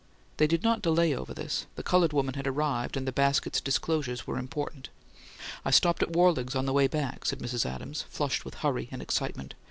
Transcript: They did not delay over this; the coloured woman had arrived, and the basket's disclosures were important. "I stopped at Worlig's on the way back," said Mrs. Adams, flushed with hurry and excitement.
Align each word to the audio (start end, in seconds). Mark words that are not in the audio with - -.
They 0.37 0.47
did 0.47 0.63
not 0.63 0.81
delay 0.81 1.13
over 1.13 1.31
this; 1.31 1.67
the 1.75 1.83
coloured 1.83 2.11
woman 2.11 2.33
had 2.33 2.47
arrived, 2.47 2.97
and 2.97 3.07
the 3.07 3.11
basket's 3.11 3.61
disclosures 3.61 4.25
were 4.25 4.39
important. 4.39 4.89
"I 5.63 5.69
stopped 5.69 6.01
at 6.01 6.13
Worlig's 6.13 6.55
on 6.55 6.65
the 6.65 6.73
way 6.73 6.87
back," 6.87 7.23
said 7.23 7.37
Mrs. 7.37 7.67
Adams, 7.67 8.01
flushed 8.09 8.43
with 8.43 8.55
hurry 8.55 8.89
and 8.91 8.99
excitement. 9.03 9.53